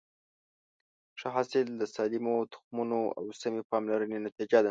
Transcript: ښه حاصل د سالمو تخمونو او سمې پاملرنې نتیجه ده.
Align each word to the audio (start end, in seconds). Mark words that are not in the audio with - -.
ښه 1.19 1.27
حاصل 1.35 1.67
د 1.77 1.83
سالمو 1.95 2.35
تخمونو 2.51 2.99
او 3.17 3.23
سمې 3.41 3.61
پاملرنې 3.71 4.17
نتیجه 4.27 4.57
ده. 4.59 4.59